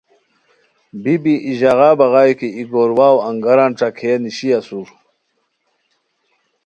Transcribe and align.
بی 1.01 1.15
بی 1.23 1.33
ای 1.45 1.51
ژاغا 1.59 1.89
بغائے 1.99 2.33
کی 2.39 2.47
ای 2.57 2.63
گور 2.71 2.91
واؤ 2.97 3.17
انگاران 3.29 3.71
ݯاکئے 3.77 4.11
نیشی 4.23 4.49
اسور 4.57 4.87